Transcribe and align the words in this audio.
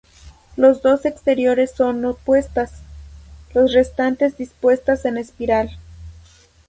Los 0.57 0.81
dos 0.81 1.05
exteriores 1.05 1.73
son 1.75 2.03
opuestas, 2.05 2.71
los 3.53 3.71
restantes 3.71 4.35
dispuestas 4.35 5.05
en 5.05 5.19
espiral. 5.19 5.77